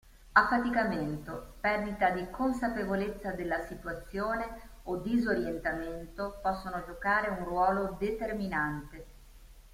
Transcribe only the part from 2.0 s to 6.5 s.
di consapevolezza della situazione o disorientamento